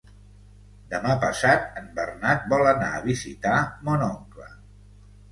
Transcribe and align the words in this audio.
Demà 0.93 1.17
passat 1.23 1.67
en 1.81 1.91
Bernat 1.99 2.47
vol 2.53 2.69
anar 2.69 2.87
a 2.93 3.03
visitar 3.03 3.59
mon 3.91 4.07
oncle. 4.07 4.49